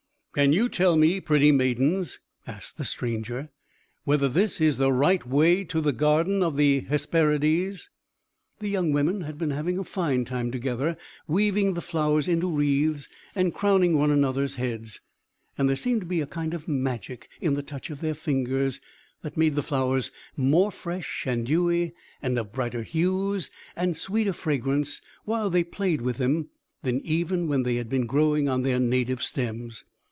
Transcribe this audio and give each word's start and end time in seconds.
"Can 0.33 0.53
you 0.53 0.69
tell 0.69 0.95
me, 0.95 1.19
pretty 1.19 1.51
maidens," 1.51 2.21
asked 2.47 2.77
the 2.77 2.85
stranger, 2.85 3.49
"whether 4.05 4.29
this 4.29 4.61
is 4.61 4.77
the 4.77 4.89
right 4.93 5.27
way 5.27 5.65
to 5.65 5.81
the 5.81 5.91
garden 5.91 6.41
of 6.41 6.55
the 6.55 6.79
Hesperides?" 6.79 7.89
The 8.59 8.69
young 8.69 8.93
women 8.93 9.19
had 9.23 9.37
been 9.37 9.49
having 9.49 9.77
a 9.77 9.83
fine 9.83 10.23
time 10.23 10.49
together, 10.49 10.95
weaving 11.27 11.73
the 11.73 11.81
flowers 11.81 12.29
into 12.29 12.49
wreaths, 12.49 13.09
and 13.35 13.53
crowning 13.53 13.97
one 13.97 14.09
another's 14.09 14.55
heads. 14.55 15.01
And 15.57 15.67
there 15.67 15.75
seemed 15.75 15.99
to 15.99 16.07
be 16.07 16.21
a 16.21 16.27
kind 16.27 16.53
of 16.53 16.65
magic 16.65 17.27
in 17.41 17.55
the 17.55 17.61
touch 17.61 17.89
of 17.89 17.99
their 17.99 18.13
fingers, 18.15 18.79
that 19.23 19.35
made 19.35 19.55
the 19.55 19.61
flowers 19.61 20.13
more 20.37 20.71
fresh 20.71 21.25
and 21.27 21.45
dewy, 21.45 21.91
and 22.21 22.39
of 22.39 22.53
brighter 22.53 22.83
hues, 22.83 23.49
and 23.75 23.97
sweeter 23.97 24.31
fragrance, 24.31 25.01
while 25.25 25.49
they 25.49 25.61
played 25.65 25.99
with 25.99 26.19
them, 26.19 26.47
than 26.83 27.01
even 27.03 27.49
when 27.49 27.63
they 27.63 27.75
had 27.75 27.89
been 27.89 28.05
growing 28.05 28.47
on 28.47 28.61
their 28.61 28.79
native 28.79 29.21
stems. 29.21 29.83